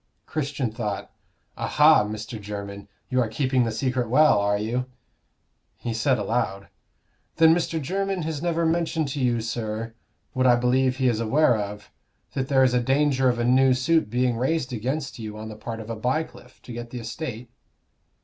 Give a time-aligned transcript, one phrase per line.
[0.25, 1.11] Christian thought,
[1.57, 2.41] "Aha, Mr.
[2.41, 2.87] Jermyn!
[3.11, 4.87] you are keeping the secret well, are you?"
[5.77, 6.69] He said, aloud
[7.35, 7.79] "Then Mr.
[7.79, 9.93] Jermyn has never mentioned to you, sir,
[10.33, 11.91] what I believe he is aware of
[12.33, 15.79] that there is danger of a new suit being raised against you on the part
[15.79, 17.51] of a Bycliffe, to get the estate?"